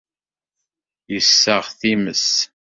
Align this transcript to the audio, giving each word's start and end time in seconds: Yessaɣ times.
Yessaɣ 1.13 1.65
times. 1.79 2.27